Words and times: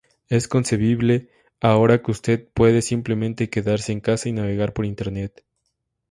Es 0.29 0.47
concebible 0.47 1.29
ahora 1.59 2.01
que 2.01 2.09
usted 2.09 2.47
puede 2.55 2.81
simplemente 2.81 3.51
quedarse 3.51 3.91
en 3.91 3.99
casa 3.99 4.29
y 4.29 4.31
navegar 4.31 4.73
por 4.73 4.85
Internet. 4.87 5.43